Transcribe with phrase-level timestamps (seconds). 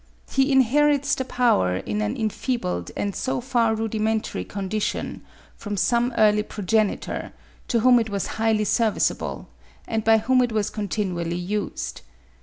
[0.31, 5.21] He inherits the power in an enfeebled and so far rudimentary condition,
[5.55, 7.33] from some early progenitor,
[7.67, 9.49] to whom it was highly serviceable,
[9.87, 12.01] and by whom it was continually used.